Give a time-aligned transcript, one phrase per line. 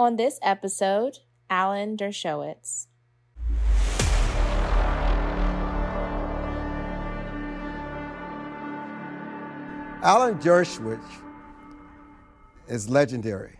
[0.00, 1.18] On this episode,
[1.50, 2.86] Alan Dershowitz.
[10.02, 11.04] Alan Dershowitz
[12.66, 13.58] is legendary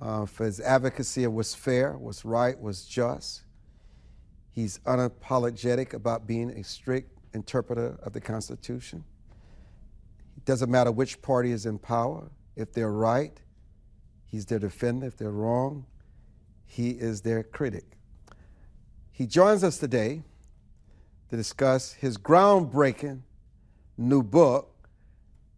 [0.00, 3.44] uh, for his advocacy of what's fair, what's right, what's just.
[4.50, 9.04] He's unapologetic about being a strict interpreter of the Constitution.
[10.36, 12.28] It doesn't matter which party is in power.
[12.56, 13.40] If they're right,
[14.26, 15.06] he's their defender.
[15.06, 15.86] If they're wrong,
[16.64, 17.84] he is their critic.
[19.10, 20.22] He joins us today
[21.30, 23.22] to discuss his groundbreaking
[23.96, 24.74] new book,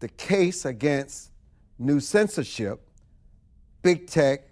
[0.01, 1.33] The Case Against
[1.79, 2.81] New Censorship
[3.83, 4.43] Big Tech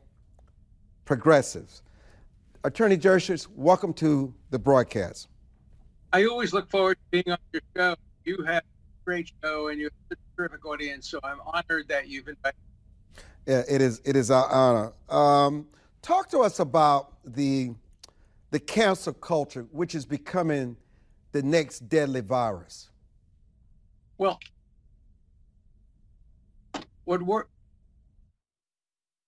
[1.04, 1.82] Progressives.
[2.64, 5.28] Attorney Dershowitz, welcome to the broadcast.
[6.12, 7.96] I always look forward to being on your show.
[8.24, 12.08] You have a great show and you have a terrific audience, so I'm honored that
[12.08, 12.56] you've invited.
[13.46, 14.00] It is.
[14.04, 14.92] It is our honor.
[15.08, 15.68] Um,
[16.02, 17.74] talk to us about the
[18.50, 20.76] the cancel culture, which is becoming
[21.32, 22.90] the next deadly virus.
[24.18, 24.40] Well,
[27.04, 27.48] what wor-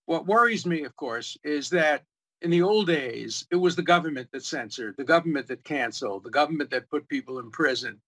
[0.05, 2.03] what worries me, of course, is that
[2.41, 6.29] in the old days, it was the government that censored, the government that canceled, the
[6.29, 8.01] government that put people in prison.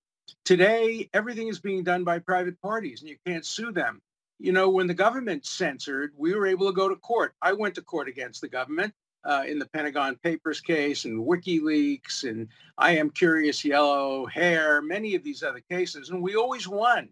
[0.45, 4.01] Today, everything is being done by private parties and you can't sue them.
[4.41, 7.35] You know, when the government censored, we were able to go to court.
[7.43, 8.91] I went to court against the government
[9.23, 12.47] uh, in the Pentagon Papers case and WikiLeaks and
[12.79, 17.09] I Am Curious Yellow, Hair, many of these other cases, and we always won.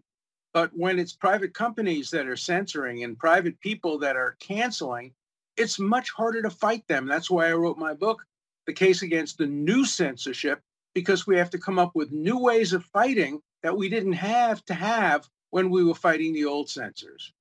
[0.52, 5.12] But when it's private companies that are censoring and private people that are canceling,
[5.56, 7.06] it's much harder to fight them.
[7.06, 8.24] That's why I wrote my book,
[8.66, 10.60] The Case Against the New Censorship,
[10.96, 14.64] because we have to come up with new ways of fighting that we didn't have
[14.64, 17.32] to have when we were fighting the old censors.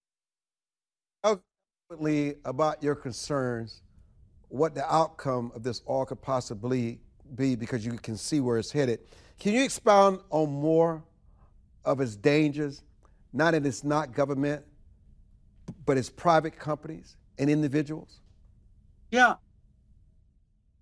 [1.23, 3.81] Ultimately, about your concerns,
[4.49, 6.99] what the outcome of this all could possibly
[7.35, 8.99] be, because you can see where it's headed.
[9.39, 11.03] Can you expound on more
[11.85, 12.83] of its dangers?
[13.31, 14.65] Not that it's not government,
[15.85, 18.21] but it's private companies and individuals?
[19.11, 19.35] Yeah.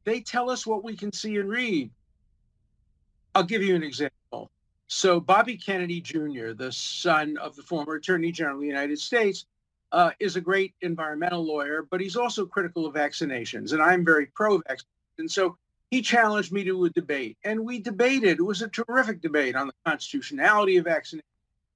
[0.05, 1.91] They tell us what we can see and read.
[3.35, 4.16] I'll give you an example.
[4.87, 9.45] So, Bobby Kennedy Jr., the son of the former Attorney General of the United States,
[9.91, 13.73] uh, is a great environmental lawyer, but he's also critical of vaccinations.
[13.73, 14.87] And I'm very pro vaccine.
[15.17, 15.57] And so,
[15.91, 18.39] he challenged me to a debate, and we debated.
[18.39, 21.21] It was a terrific debate on the constitutionality of vaccinations,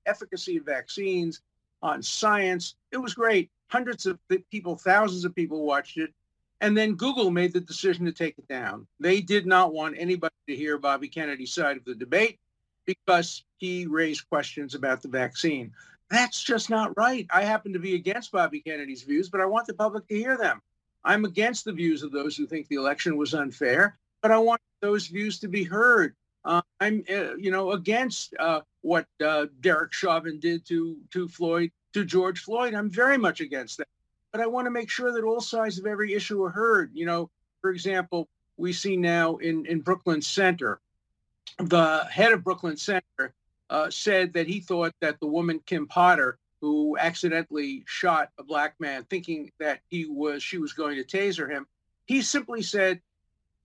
[0.06, 1.42] efficacy of vaccines,
[1.82, 2.76] on science.
[2.92, 3.50] It was great.
[3.68, 4.20] Hundreds of
[4.52, 6.14] people, thousands of people watched it.
[6.60, 8.86] And then Google made the decision to take it down.
[9.00, 12.38] They did not want anybody to hear Bobby Kennedy's side of the debate
[12.86, 15.72] because he raised questions about the vaccine.
[16.10, 17.26] That's just not right.
[17.32, 20.38] I happen to be against Bobby Kennedy's views, but I want the public to hear
[20.38, 20.62] them.
[21.04, 24.62] I'm against the views of those who think the election was unfair, but I want
[24.82, 26.16] those views to be heard.
[26.44, 31.72] Uh, I'm, uh, you know, against uh, what uh, Derek Chauvin did to to Floyd,
[31.94, 32.74] to George Floyd.
[32.74, 33.88] I'm very much against that.
[34.32, 36.92] But I want to make sure that all sides of every issue are heard.
[36.94, 37.30] You know,
[37.62, 38.28] for example,
[38.58, 40.80] we see now in in Brooklyn Center,
[41.58, 43.34] the head of Brooklyn Center
[43.70, 48.76] uh, said that he thought that the woman Kim Potter, who accidentally shot a black
[48.80, 51.68] man, thinking that he was she was going to taser him,
[52.06, 53.02] he simply said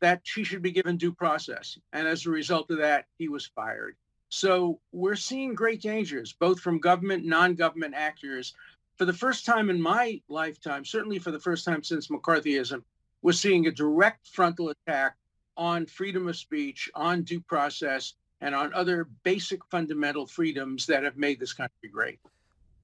[0.00, 1.78] that she should be given due process.
[1.92, 3.96] And as a result of that, he was fired.
[4.28, 8.54] So we're seeing great dangers, both from government, non government actors.
[8.96, 12.82] For the first time in my lifetime, certainly for the first time since McCarthyism,
[13.22, 15.16] we're seeing a direct frontal attack
[15.56, 21.16] on freedom of speech, on due process, and on other basic fundamental freedoms that have
[21.16, 22.18] made this country great.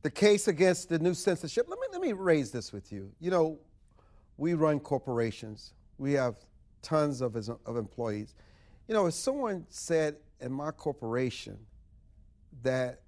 [0.03, 3.13] The case against the new censorship, let me, let me raise this with you.
[3.21, 3.59] You know,
[4.37, 6.37] we run corporations, we have
[6.81, 8.35] tons of, of employees.
[8.89, 11.59] You know, if someone said in my corporation
[12.63, 13.03] that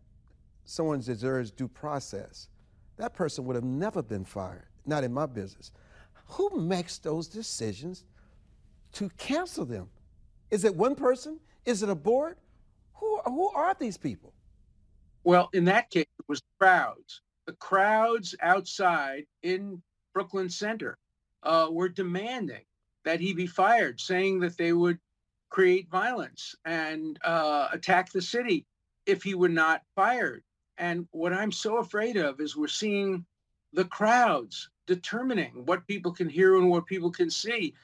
[0.64, 2.48] someone deserves due process,
[2.96, 5.72] that person would have never been fired, not in my business.
[6.26, 8.04] Who makes those decisions
[8.94, 9.88] to cancel them?
[10.50, 11.40] Is it one person?
[11.64, 12.36] Is it a board?
[12.94, 14.32] Who, who are these people?
[15.24, 17.22] Well, in that case, it was crowds.
[17.46, 19.82] The crowds outside in
[20.12, 20.98] Brooklyn Center
[21.42, 22.62] uh, were demanding
[23.04, 24.98] that he be fired, saying that they would
[25.50, 28.64] create violence and uh, attack the city
[29.06, 30.42] if he were not fired.
[30.78, 33.24] And what I'm so afraid of is we're seeing
[33.72, 37.74] the crowds determining what people can hear and what people can see.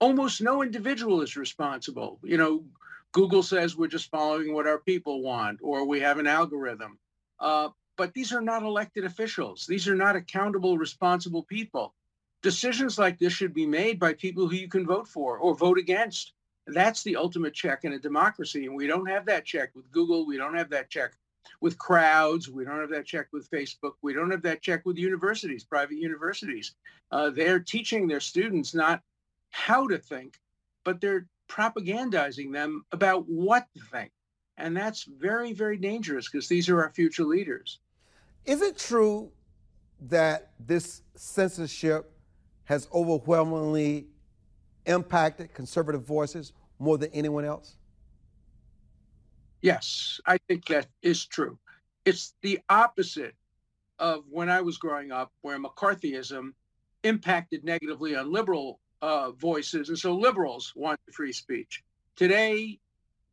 [0.00, 2.18] Almost no individual is responsible.
[2.22, 2.64] You know,
[3.12, 6.98] Google says we're just following what our people want, or we have an algorithm.
[7.38, 9.66] Uh, but these are not elected officials.
[9.66, 11.94] These are not accountable, responsible people.
[12.42, 15.78] decisions like this should be made by people who you can vote for or vote
[15.78, 16.32] against.
[16.66, 18.66] That's the ultimate check in a democracy.
[18.66, 20.26] And we don't have that check with Google.
[20.26, 21.12] We don't have that check
[21.60, 22.48] with crowds.
[22.48, 23.94] We don't have that check with Facebook.
[24.02, 26.74] We don't have that check with universities, private universities.
[27.10, 29.02] Uh, they're teaching their students not
[29.50, 30.38] how to think,
[30.84, 34.12] but they're propagandizing them about what to think.
[34.56, 37.80] And that's very, very dangerous because these are our future leaders.
[38.44, 39.32] Is it true
[40.02, 42.12] that this censorship
[42.64, 44.06] has overwhelmingly
[44.86, 47.76] impacted conservative voices more than anyone else?
[49.62, 51.58] Yes, I think that is true.
[52.04, 53.34] It's the opposite
[53.98, 56.52] of when I was growing up, where McCarthyism
[57.02, 59.88] impacted negatively on liberal uh, voices.
[59.88, 61.82] And so liberals want free speech.
[62.16, 62.78] Today,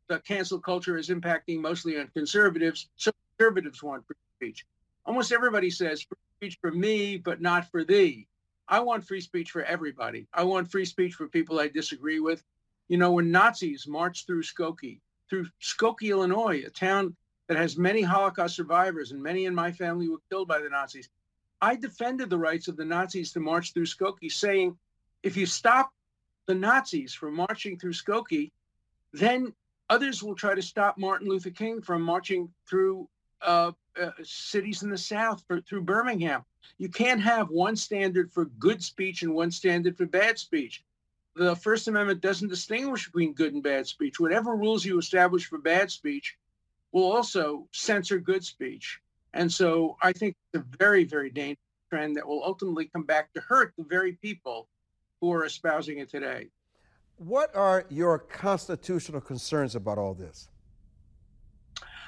[0.08, 2.88] the cancel culture is impacting mostly on conservatives.
[2.96, 4.66] So conservatives want free speech.
[5.04, 8.26] Almost everybody says free speech for me, but not for thee.
[8.68, 10.26] I want free speech for everybody.
[10.32, 12.42] I want free speech for people I disagree with.
[12.88, 17.14] You know, when Nazis marched through Skokie, through Skokie, Illinois, a town
[17.48, 21.08] that has many Holocaust survivors, and many in my family were killed by the Nazis.
[21.60, 24.76] I defended the rights of the Nazis to march through Skokie, saying,
[25.22, 25.90] if you stop
[26.46, 28.52] the Nazis from marching through Skokie,
[29.12, 29.52] then
[29.90, 33.08] others will try to stop Martin Luther King from marching through
[33.42, 36.44] uh, uh, cities in the South, for, through Birmingham.
[36.78, 40.84] You can't have one standard for good speech and one standard for bad speech
[41.38, 44.18] the First Amendment doesn't distinguish between good and bad speech.
[44.18, 46.36] Whatever rules you establish for bad speech
[46.92, 49.00] will also censor good speech.
[49.34, 51.58] And so I think it's a very, very dangerous
[51.90, 54.68] trend that will ultimately come back to hurt the very people
[55.20, 56.48] who are espousing it today.
[57.16, 60.48] What are your constitutional concerns about all this?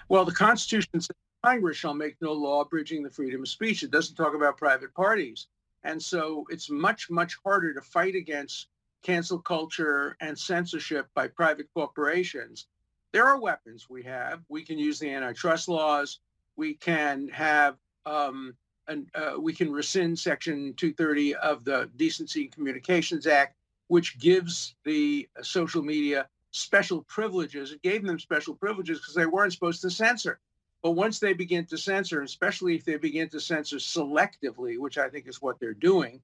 [0.09, 3.83] Well, the Constitution says Congress shall make no law abridging the freedom of speech.
[3.83, 5.47] It doesn't talk about private parties.
[5.83, 8.69] And so it's much, much harder to fight against
[9.03, 12.67] cancel culture and censorship by private corporations.
[13.13, 14.43] There are weapons we have.
[14.49, 16.21] We can use the antitrust laws.
[16.56, 18.55] We can have um,
[18.91, 23.57] an, uh, we can rescind Section 230 of the Decency and Communications Act,
[23.87, 27.73] which gives the social media special privileges.
[27.73, 30.41] It gave them special privileges because they weren't supposed to censor.
[30.83, 35.09] But once they begin to censor, especially if they begin to censor selectively, which I
[35.09, 36.21] think is what they're doing,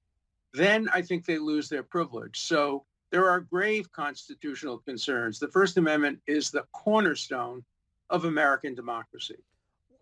[0.53, 2.41] then I think they lose their privilege.
[2.41, 5.39] So there are grave constitutional concerns.
[5.39, 7.65] The First Amendment is the cornerstone
[8.11, 9.37] of American democracy.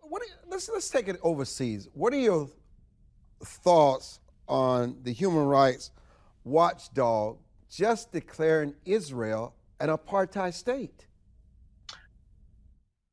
[0.07, 1.87] What you, let's let's take it overseas.
[1.93, 2.49] What are your
[3.43, 5.91] thoughts on the human rights
[6.43, 7.37] watchdog
[7.69, 11.05] just declaring Israel an apartheid state?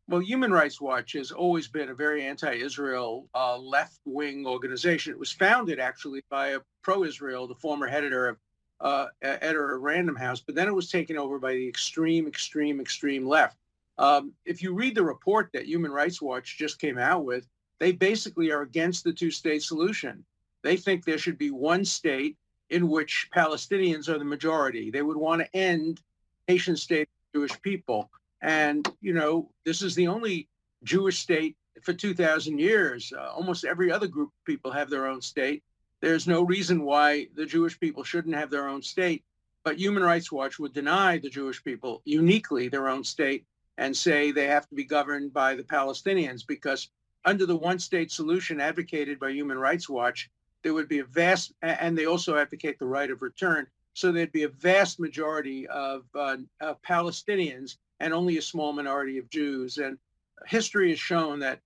[0.09, 5.13] Well, Human Rights Watch has always been a very anti-Israel uh, left-wing organization.
[5.13, 8.37] It was founded actually by a pro-Israel, the former editor of
[8.81, 12.81] uh, editor of Random House, but then it was taken over by the extreme, extreme,
[12.81, 13.57] extreme left.
[13.99, 17.47] Um, if you read the report that Human Rights Watch just came out with,
[17.79, 20.25] they basically are against the two-state solution.
[20.63, 22.37] They think there should be one state
[22.71, 24.91] in which Palestinians are the majority.
[24.91, 26.01] They would want to end
[26.49, 28.11] nation state Jewish people.
[28.41, 30.49] And, you know, this is the only
[30.85, 33.13] Jewish state for 2,000 years.
[33.17, 35.63] Uh, almost every other group of people have their own state.
[36.01, 39.25] There's no reason why the Jewish people shouldn't have their own state.
[39.65, 43.45] But Human Rights Watch would deny the Jewish people uniquely their own state
[43.83, 46.89] and say they have to be governed by the Palestinians because
[47.25, 50.31] under the one state solution advocated by Human Rights Watch,
[50.63, 53.67] there would be a vast, and they also advocate the right of return.
[53.95, 59.19] So there'd be a vast majority of, uh, of Palestinians and only a small minority
[59.19, 59.79] of Jews.
[59.79, 59.99] And
[60.47, 61.59] history has shown that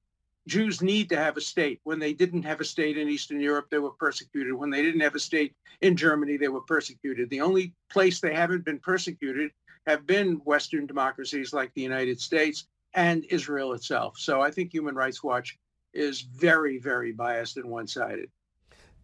[0.49, 1.80] Jews need to have a state.
[1.85, 4.54] When they didn't have a state in Eastern Europe, they were persecuted.
[4.54, 7.28] When they didn't have a state in Germany, they were persecuted.
[7.28, 9.50] The only place they haven't been persecuted
[9.87, 14.19] have been Western democracies like the United States and Israel itself.
[14.19, 15.59] So I think Human Rights Watch
[15.95, 18.28] is very, very biased and one-sided.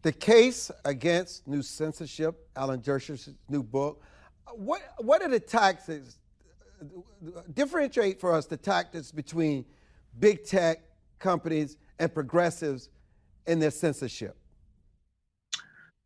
[0.03, 4.03] The case against new censorship, Alan Dershowitz' new book.
[4.55, 6.19] What what are the tactics
[7.55, 9.65] differentiate for us the tactics between
[10.19, 10.83] big tech
[11.21, 12.91] companies and progressives
[13.47, 14.37] in their censorship?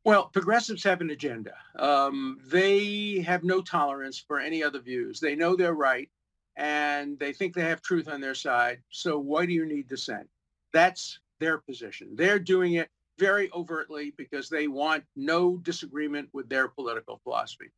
[0.06, 1.54] Well, progressives have an agenda.
[1.76, 5.18] Um, they have no tolerance for any other views.
[5.18, 6.08] They know they're right,
[6.54, 8.78] and they think they have truth on their side.
[8.88, 10.28] So why do you need dissent?
[10.72, 12.14] That's their position.
[12.14, 17.72] They're doing it very overtly because they want no disagreement with their political philosophy.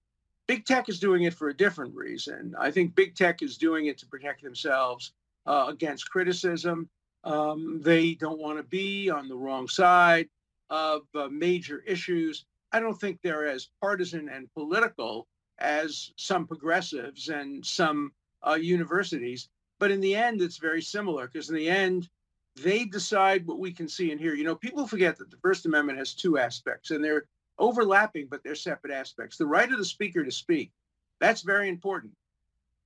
[0.47, 2.55] Big tech is doing it for a different reason.
[2.59, 5.15] I think big tech is doing it to protect themselves
[5.47, 6.91] uh, against criticism.
[7.25, 10.29] Um, they don't want to be on the wrong side
[10.71, 12.45] of uh, major issues.
[12.73, 15.27] I don't think they're as partisan and political
[15.59, 18.13] as some progressives and some
[18.47, 19.49] uh, universities.
[19.79, 22.09] But in the end, it's very similar because in the end,
[22.57, 24.35] they decide what we can see and hear.
[24.35, 27.27] You know, people forget that the First Amendment has two aspects and they're
[27.59, 29.37] overlapping, but they're separate aspects.
[29.37, 30.73] The right of the speaker to speak,
[31.21, 32.13] that's very important.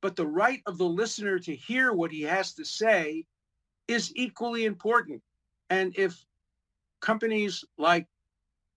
[0.00, 3.24] But the right of the listener to hear what he has to say
[3.88, 5.22] is equally important.
[5.70, 6.24] And if
[7.02, 8.06] companies like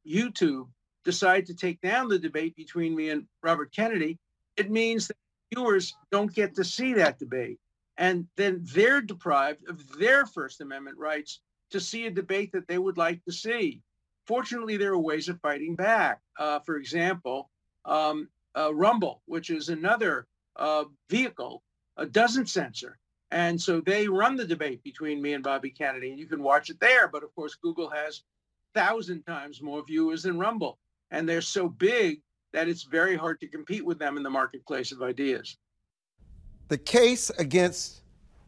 [0.06, 0.68] YouTube
[1.06, 4.18] decide to take down the debate between me and Robert Kennedy,
[4.58, 5.18] it means that
[5.54, 7.60] viewers don't get to see that debate.
[7.98, 11.40] And then they're deprived of their First Amendment rights
[11.72, 13.82] to see a debate that they would like to see.
[14.28, 16.20] Fortunately, there are ways of fighting back.
[16.38, 17.50] Uh, for example,
[17.86, 18.28] um,
[18.58, 21.64] uh, Rumble, which is another uh, vehicle,
[22.12, 22.98] doesn't censor.
[23.32, 26.70] And so they run the debate between me and Bobby Kennedy, and you can watch
[26.70, 27.08] it there.
[27.08, 28.22] But of course, Google has
[28.74, 30.78] thousand times more viewers than Rumble,
[31.12, 32.22] and they're so big
[32.54, 35.58] that it's very hard to compete with them in the marketplace of ideas.
[36.68, 38.02] The case against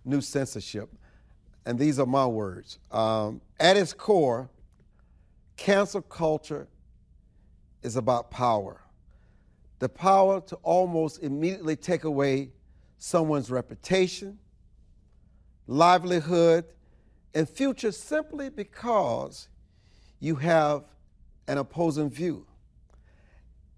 [0.06, 0.90] new censorship,
[1.66, 4.50] and these are my words, um, at its core,
[5.58, 6.68] cancel culture
[7.84, 8.82] is about power.
[9.80, 12.52] The power to almost immediately take away
[12.98, 14.40] someone's reputation,
[15.68, 16.66] livelihood,
[17.34, 19.50] and future simply because
[20.20, 20.84] you have
[21.48, 22.46] an opposing view.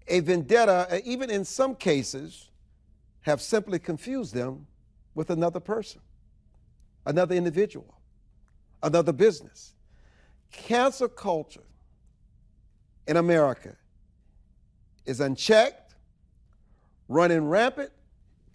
[0.08, 2.50] A vendetta, even in some cases,
[3.22, 4.66] have simply confused them
[5.14, 6.00] with another person,
[7.06, 7.94] another individual,
[8.82, 9.74] another business.
[10.50, 11.62] Cancer culture
[13.06, 13.76] in America
[15.04, 15.94] is unchecked,
[17.08, 17.90] running rampant,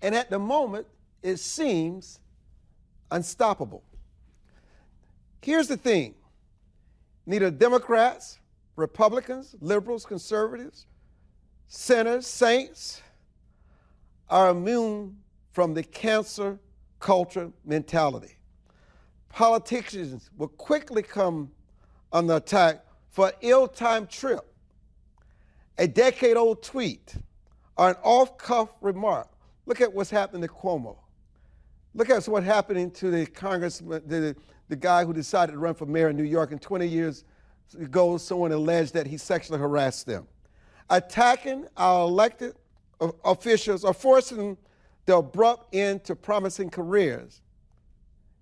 [0.01, 0.87] and at the moment,
[1.21, 2.19] it seems
[3.11, 3.83] unstoppable.
[5.41, 6.15] Here's the thing
[7.25, 8.39] neither Democrats,
[8.75, 10.87] Republicans, liberals, conservatives,
[11.67, 13.01] sinners, saints
[14.29, 15.17] are immune
[15.53, 16.59] from the cancer
[16.99, 18.35] culture mentality.
[19.29, 21.51] Politicians will quickly come
[22.11, 24.45] under attack for an ill timed trip,
[25.77, 27.15] a decade old tweet,
[27.77, 29.27] or an off cuff remark.
[29.65, 30.97] Look at what's happening to Cuomo.
[31.95, 34.35] Look at what's happening to the congressman, the,
[34.67, 37.23] the guy who decided to run for mayor in New York, and 20 years
[37.79, 40.27] ago, someone alleged that he sexually harassed them.
[40.89, 42.55] Attacking our elected
[43.23, 44.57] officials or forcing
[45.05, 47.41] the abrupt end to promising careers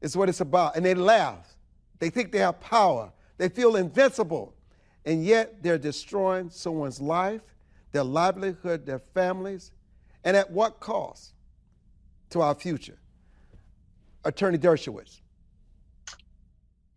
[0.02, 0.76] is what it's about.
[0.76, 1.56] And they laugh.
[2.00, 3.12] They think they have power.
[3.38, 4.56] They feel invincible.
[5.06, 7.42] And yet they're destroying someone's life,
[7.92, 9.72] their livelihood, their families,
[10.24, 11.34] and at what cost
[12.32, 12.98] to our future?
[14.26, 15.22] Attorney Dershowitz.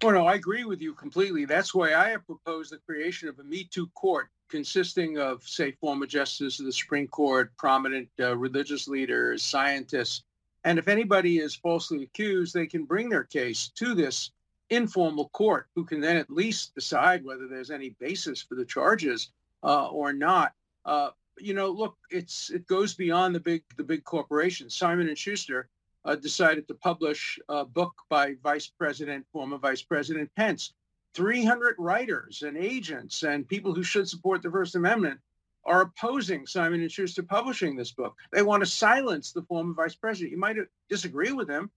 [0.03, 1.47] Well, no, I agree with you completely.
[1.47, 5.73] That's why I have proposed the creation of a Me Too court consisting of, say,
[5.73, 10.23] former justices of the Supreme Court, prominent uh, religious leaders, scientists.
[10.65, 14.31] And if anybody is falsely accused, they can bring their case to this
[14.71, 19.31] informal court who can then at least decide whether there's any basis for the charges
[19.63, 20.53] uh, or not.
[20.85, 24.75] Uh, you know, look, it's it goes beyond the big the big corporations.
[24.75, 25.69] Simon and Schuster
[26.15, 30.75] decided to publish a book by Vice President, former Vice President Pence.
[31.15, 35.19] 300 writers and agents and people who should support the First Amendment
[35.65, 38.15] are opposing Simon & Schuster publishing this book.
[38.33, 40.31] They want to silence the former vice president.
[40.31, 40.59] You might
[40.89, 41.71] disagree with him,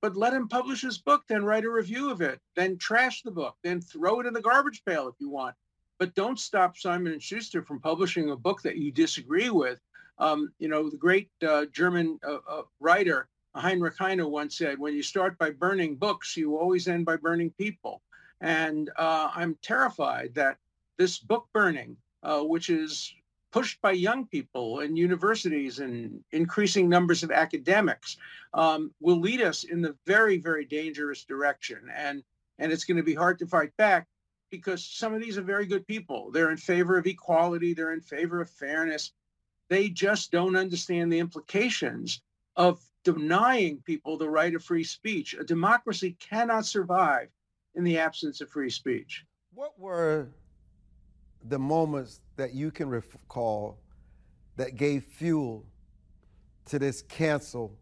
[0.00, 3.30] but let him publish his book, then write a review of it, then trash the
[3.30, 5.54] book, then throw it in the garbage pail if you want.
[5.98, 9.78] But don't stop Simon & Schuster from publishing a book that you disagree with.
[10.18, 14.94] Um, you know, the great uh, German uh, uh, writer Heinrich Heine once said, when
[14.94, 18.02] you start by burning books, you always end by burning people.
[18.40, 20.58] And uh, I'm terrified that
[20.98, 23.14] this book burning, uh, which is
[23.52, 28.16] pushed by young people and universities and increasing numbers of academics,
[28.52, 31.78] um, will lead us in the very, very dangerous direction.
[31.94, 32.24] And,
[32.58, 34.08] and it's going to be hard to fight back
[34.50, 36.30] because some of these are very good people.
[36.32, 39.12] They're in favor of equality, they're in favor of fairness.
[39.68, 42.20] They just don't understand the implications
[42.56, 45.34] of denying people the right of free speech.
[45.38, 47.28] A democracy cannot survive
[47.74, 49.24] in the absence of free speech.
[49.52, 50.28] What were
[51.48, 53.78] the moments that you can recall
[54.56, 55.64] that gave fuel
[56.66, 57.76] to this cancel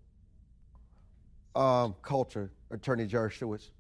[1.55, 3.71] um, culture, Attorney Dershowitz?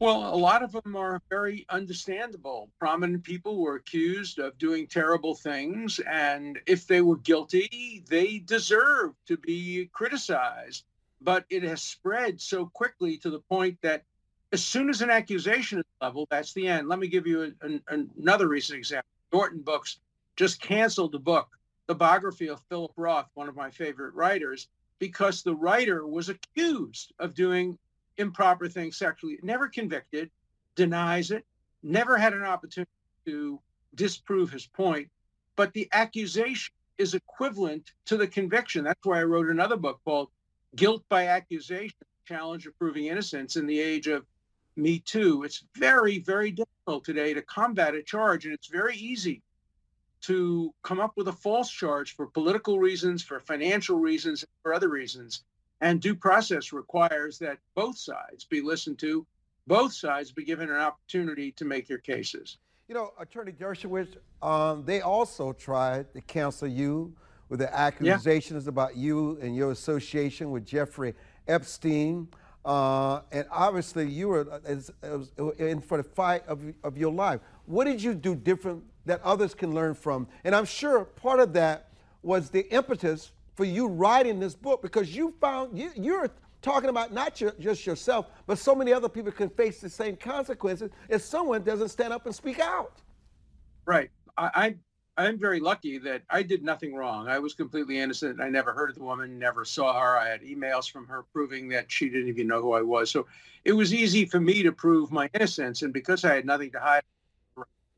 [0.00, 2.68] Well, a lot of them are very understandable.
[2.78, 9.12] Prominent people were accused of doing terrible things, and if they were guilty, they deserve
[9.26, 10.84] to be criticized.
[11.20, 14.02] But it has spread so quickly to the point that
[14.52, 16.88] as soon as an accusation is leveled, that's the end.
[16.88, 19.08] Let me give you an, another recent example.
[19.32, 20.00] Norton Books
[20.36, 21.48] just canceled the book,
[21.86, 27.12] the biography of Philip Roth, one of my favorite writers, because the writer was accused
[27.18, 27.78] of doing
[28.18, 30.30] improper things sexually, never convicted,
[30.76, 31.44] denies it,
[31.82, 32.90] never had an opportunity
[33.26, 33.60] to
[33.94, 35.08] disprove his point.
[35.56, 38.84] But the accusation is equivalent to the conviction.
[38.84, 40.28] That's why I wrote another book called
[40.76, 44.24] Guilt by Accusation Challenge of Proving Innocence in the Age of
[44.76, 45.44] Me Too.
[45.44, 49.42] It's very, very difficult today to combat a charge, and it's very easy
[50.22, 54.88] to come up with a false charge for political reasons, for financial reasons, for other
[54.88, 55.44] reasons.
[55.84, 59.26] And due process requires that both sides be listened to,
[59.66, 62.56] both sides be given an opportunity to make their cases.
[62.88, 67.12] You know, Attorney Dershowitz, um, they also tried to cancel you
[67.50, 68.70] with the accusations yeah.
[68.70, 71.14] about you and your association with Jeffrey
[71.46, 72.28] Epstein.
[72.64, 74.62] Uh, and obviously, you were
[75.02, 75.18] uh,
[75.58, 77.40] in for the fight of, of your life.
[77.66, 80.28] What did you do different that others can learn from?
[80.44, 81.90] And I'm sure part of that
[82.22, 86.30] was the impetus for you writing this book because you found you, you're
[86.62, 90.16] talking about not your, just yourself, but so many other people can face the same
[90.16, 93.02] consequences if someone doesn't stand up and speak out.
[93.86, 94.10] Right.
[94.36, 94.74] I, I
[95.16, 97.28] I'm very lucky that I did nothing wrong.
[97.28, 98.40] I was completely innocent.
[98.40, 100.18] I never heard of the woman, never saw her.
[100.18, 103.12] I had emails from her proving that she didn't even know who I was.
[103.12, 103.26] So
[103.64, 105.82] it was easy for me to prove my innocence.
[105.82, 107.02] And because I had nothing to hide,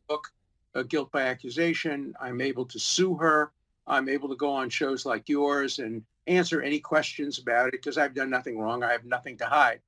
[0.08, 0.30] book,
[0.75, 3.50] a guilt by accusation, I'm able to sue her.
[3.87, 7.99] I'm able to go on shows like yours and answer any questions about it because
[7.99, 8.83] I've done nothing wrong.
[8.83, 9.81] I have nothing to hide.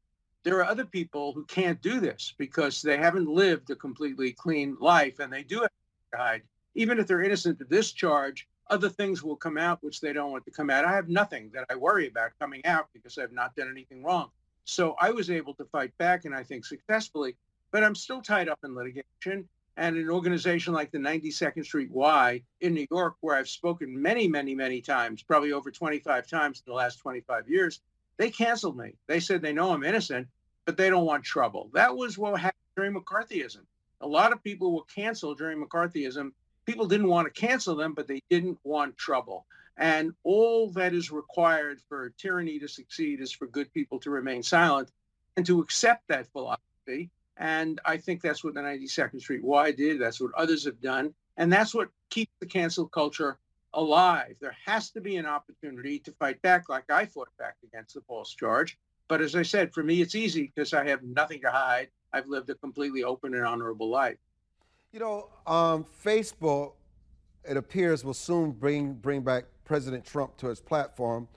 [0.44, 4.76] There are other people who can't do this because they haven't lived a completely clean
[4.80, 5.70] life and they do have
[6.12, 6.42] to hide.
[6.74, 10.30] Even if they're innocent of this charge, other things will come out which they don't
[10.30, 10.84] want to come out.
[10.84, 14.30] I have nothing that I worry about coming out because I've not done anything wrong.
[14.64, 17.36] So I was able to fight back and I think successfully,
[17.72, 22.42] but I'm still tied up in litigation and an organization like the 92nd Street Y
[22.60, 26.70] in New York, where I've spoken many, many, many times, probably over 25 times in
[26.70, 27.80] the last 25 years,
[28.16, 28.94] they canceled me.
[29.06, 30.26] They said they know I'm innocent,
[30.64, 31.70] but they don't want trouble.
[31.74, 33.60] That was what happened during McCarthyism.
[34.00, 36.32] A lot of people were canceled during McCarthyism.
[36.66, 39.46] People didn't want to cancel them, but they didn't want trouble.
[39.76, 44.42] And all that is required for tyranny to succeed is for good people to remain
[44.42, 44.90] silent
[45.36, 50.00] and to accept that philosophy and I think that's what the 92nd Street Y did.
[50.00, 51.14] That's what others have done.
[51.36, 53.38] And that's what keeps the cancel culture
[53.74, 54.36] alive.
[54.40, 58.00] There has to be an opportunity to fight back like I fought back against the
[58.02, 58.76] false charge.
[59.06, 61.88] But as I said, for me, it's easy because I have nothing to hide.
[62.12, 64.18] I've lived a completely open and honorable life.
[64.92, 66.72] You know, um, Facebook,
[67.48, 71.28] it appears, will soon bring, bring back President Trump to his platform.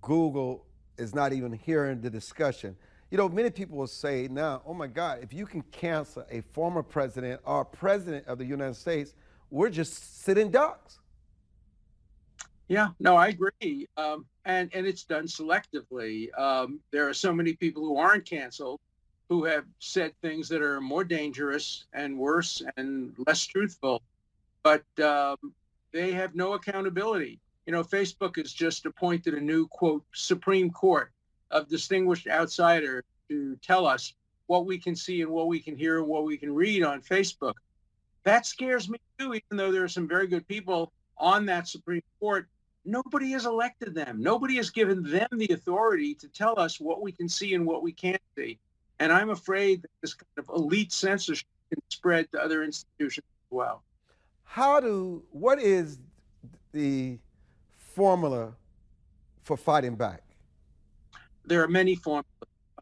[0.00, 0.64] Google
[0.96, 2.76] is not even hearing the discussion.
[3.12, 6.40] You know, many people will say now, oh my God, if you can cancel a
[6.40, 9.12] former president or president of the United States,
[9.50, 10.98] we're just sitting ducks.
[12.68, 13.86] Yeah, no, I agree.
[13.98, 16.30] Um, and, and it's done selectively.
[16.38, 18.80] Um, there are so many people who aren't canceled
[19.28, 24.00] who have said things that are more dangerous and worse and less truthful,
[24.62, 25.36] but um,
[25.92, 27.40] they have no accountability.
[27.66, 31.12] You know, Facebook has just appointed a new, quote, Supreme Court
[31.52, 34.14] of distinguished outsiders to tell us
[34.46, 37.00] what we can see and what we can hear and what we can read on
[37.00, 37.54] Facebook.
[38.24, 42.02] That scares me too, even though there are some very good people on that Supreme
[42.18, 42.48] Court.
[42.84, 44.20] Nobody has elected them.
[44.20, 47.82] Nobody has given them the authority to tell us what we can see and what
[47.82, 48.58] we can't see.
[48.98, 53.50] And I'm afraid that this kind of elite censorship can spread to other institutions as
[53.50, 53.82] well.
[54.44, 55.98] How do, what is
[56.72, 57.18] the
[57.76, 58.52] formula
[59.44, 60.22] for fighting back?
[61.44, 62.26] There are many forms.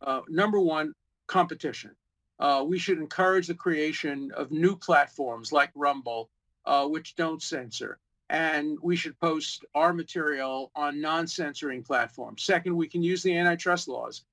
[0.02, 0.92] Uh, number one,
[1.26, 1.94] competition.
[2.38, 6.30] Uh, we should encourage the creation of new platforms like Rumble,
[6.64, 7.98] uh, which don't censor.
[8.30, 12.42] And we should post our material on non censoring platforms.
[12.42, 14.24] Second, we can use the antitrust laws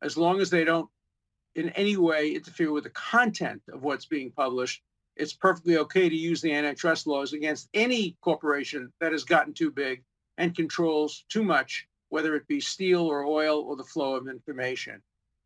[0.00, 0.88] as long as they don't
[1.54, 4.82] in any way interfere with the content of what's being published.
[5.16, 9.70] It's perfectly okay to use the antitrust laws against any corporation that has gotten too
[9.70, 10.02] big
[10.38, 15.00] and controls too much whether it be steel or oil or the flow of information.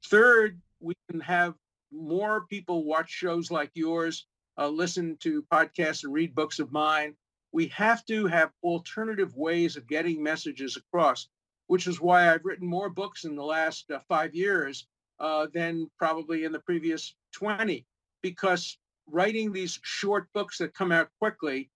[0.07, 1.55] Third, we can have
[1.93, 4.27] more people watch shows like yours,
[4.59, 7.15] uh, listen to podcasts and read books of mine.
[7.53, 11.29] We have to have alternative ways of getting messages across,
[11.69, 14.89] which is why I've written more books in the last uh, five years
[15.21, 17.87] uh, than probably in the previous 20,
[18.23, 18.77] because
[19.07, 21.71] writing these short books that come out quickly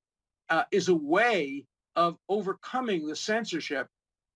[0.48, 3.86] uh, is a way of overcoming the censorship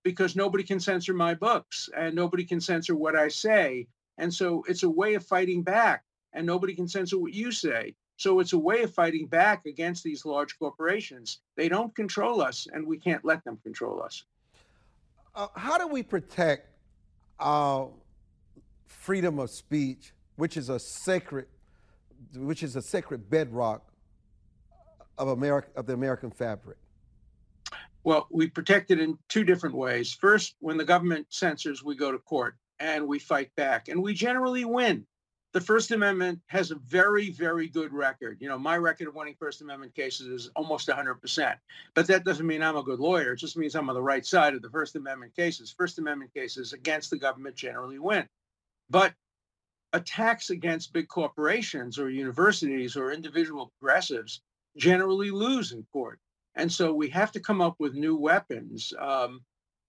[0.05, 3.89] because nobody can censor my books and nobody can censor what I say.
[4.19, 7.95] And so it's a way of fighting back and nobody can censor what you say.
[8.17, 11.41] So it's a way of fighting back against these large corporations.
[11.57, 14.25] They don't control us, and we can't let them control us.
[15.35, 16.69] Uh, how do we protect
[17.41, 17.91] our
[18.87, 21.47] freedom of speech, which is a sacred,
[22.37, 23.83] which is a sacred bedrock
[25.19, 26.77] of America of the American fabric?
[28.05, 30.13] Well, we protect it in two different ways.
[30.13, 34.15] First, when the government censors, we go to court and we fight back, and we
[34.15, 35.07] generally win
[35.55, 38.39] the First Amendment has a very, very good record.
[38.41, 41.57] You know, my record of winning First Amendment cases is almost 100%.
[41.95, 43.33] But that doesn't mean I'm a good lawyer.
[43.33, 45.73] It just means I'm on the right side of the First Amendment cases.
[45.79, 48.29] First Amendment cases against the government generally win.
[48.91, 49.15] But
[49.93, 54.43] attacks against big corporations or universities or individual progressives
[54.77, 56.19] generally lose in court.
[56.57, 59.43] And so we have to come up with new weapons, um,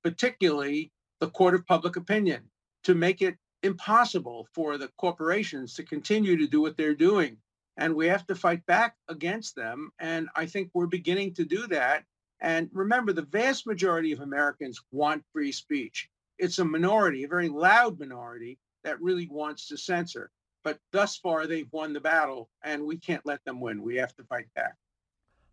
[0.03, 2.43] particularly the court of public opinion,
[2.83, 7.37] to make it impossible for the corporations to continue to do what they're doing.
[7.77, 9.91] And we have to fight back against them.
[9.99, 12.03] And I think we're beginning to do that.
[12.39, 16.09] And remember, the vast majority of Americans want free speech.
[16.37, 20.31] It's a minority, a very loud minority, that really wants to censor.
[20.63, 23.81] But thus far, they've won the battle, and we can't let them win.
[23.81, 24.75] We have to fight back.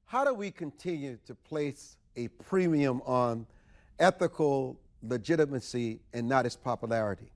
[0.06, 3.46] How do we continue to place a premium on
[3.98, 7.32] ethical legitimacy and not its popularity?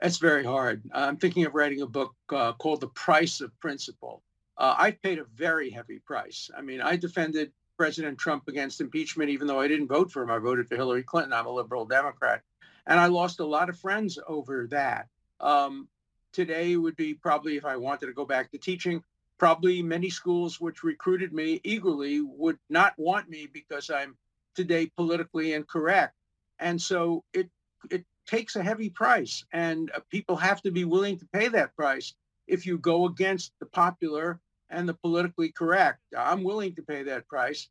[0.00, 0.82] That's very hard.
[0.92, 4.22] I'm thinking of writing a book uh, called The Price of Principle.
[4.56, 6.50] Uh, I paid a very heavy price.
[6.56, 10.30] I mean, I defended President Trump against impeachment, even though I didn't vote for him.
[10.30, 11.32] I voted for Hillary Clinton.
[11.32, 12.42] I'm a liberal Democrat.
[12.86, 15.08] And I lost a lot of friends over that.
[15.40, 15.88] Um,
[16.32, 19.02] today would be probably, if I wanted to go back to teaching,
[19.38, 24.16] probably many schools which recruited me eagerly would not want me because I'm
[24.54, 26.14] today politically incorrect.
[26.58, 27.48] And so it
[27.90, 31.74] it takes a heavy price, and uh, people have to be willing to pay that
[31.76, 32.14] price
[32.46, 36.00] if you go against the popular and the politically correct.
[36.16, 37.68] I'm willing to pay that price,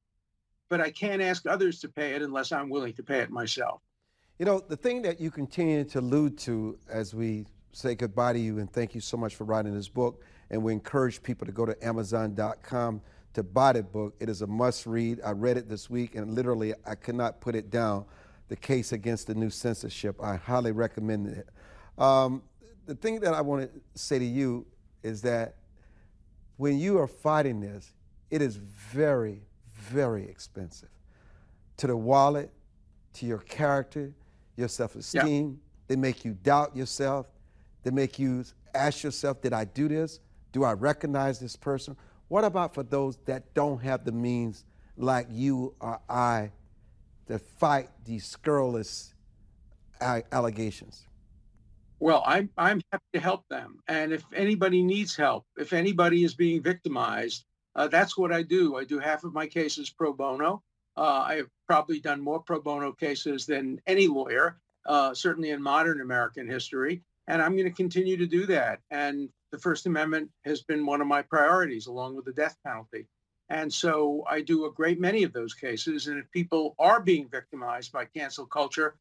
[0.69, 3.81] but I can't ask others to pay it unless I'm willing to pay it myself.
[4.37, 8.39] You know, the thing that you continue to allude to as we say goodbye to
[8.39, 11.51] you and thank you so much for writing this book, and we encourage people to
[11.51, 13.01] go to Amazon.com
[13.33, 14.15] to buy the book.
[14.19, 15.19] It is a must read.
[15.25, 18.05] I read it this week, and literally, I could not put it down
[18.47, 20.15] the case against the new censorship.
[20.21, 21.49] I highly recommend it.
[21.97, 22.43] Um,
[22.85, 24.65] the thing that I want to say to you
[25.01, 25.55] is that
[26.57, 27.93] when you are fighting this,
[28.29, 29.41] it is very,
[29.75, 30.89] very expensive
[31.77, 32.51] to the wallet,
[33.13, 34.13] to your character,
[34.55, 35.49] your self esteem.
[35.49, 35.57] Yeah.
[35.87, 37.27] They make you doubt yourself.
[37.83, 40.19] They make you ask yourself, did I do this?
[40.53, 41.97] Do I recognize this person?
[42.29, 44.63] What about for those that don't have the means
[44.95, 46.51] like you or I
[47.27, 49.13] to fight these scurrilous
[49.99, 51.07] allegations?
[51.99, 56.35] Well, I'm I'm happy to help them, and if anybody needs help, if anybody is
[56.35, 58.75] being victimized, uh, that's what I do.
[58.75, 60.61] I do half of my cases pro bono.
[60.97, 65.61] Uh, I have probably done more pro bono cases than any lawyer, uh, certainly in
[65.61, 68.81] modern American history, and I'm going to continue to do that.
[68.91, 73.05] And the First Amendment has been one of my priorities, along with the death penalty.
[73.49, 76.07] And so I do a great many of those cases.
[76.07, 78.95] And if people are being victimized by cancel culture,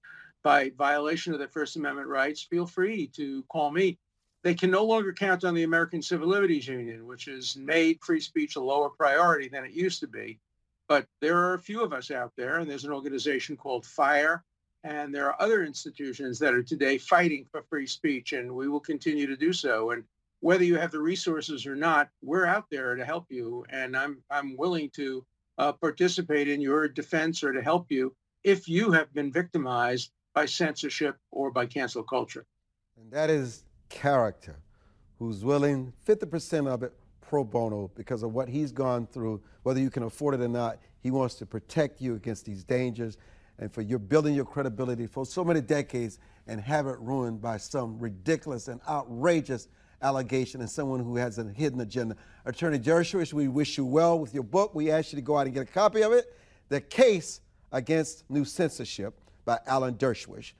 [0.45, 3.99] by violation of their First Amendment rights, feel free to call me.
[4.45, 8.21] They can no longer count on the American Civil Liberties Union, which has made free
[8.21, 10.39] speech a lower priority than it used to be.
[10.87, 14.45] But there are a few of us out there, and there's an organization called FIRE,
[14.85, 18.81] and there are other institutions that are today fighting for free speech, and we will
[18.81, 19.93] continue to do so.
[19.93, 20.05] And
[20.43, 24.19] whether you have the resources or not, we're out there to help you, and I'm
[24.29, 25.25] I'm willing to
[25.57, 30.47] uh, participate in your defense or to help you if you have been victimized by
[30.47, 32.45] censorship or by cancel culture.
[33.01, 34.57] And that is character,
[35.21, 39.91] who's willing 50% of it pro bono because of what he's gone through, whether you
[39.91, 40.79] can afford it or not.
[41.01, 43.17] He wants to protect you against these dangers
[43.59, 47.59] and for you building your credibility for so many decades and have it ruined by
[47.59, 49.69] some ridiculous and outrageous
[50.03, 52.17] allegation and someone who has a hidden agenda.
[52.45, 54.75] Attorney Dershowitz, we wish you well with your book.
[54.75, 56.35] We ask you to go out and get a copy of it.
[56.69, 60.53] The Case Against New Censorship by Alan Dershowitz.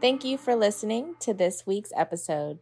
[0.00, 2.60] Thank you for listening to this week's episode.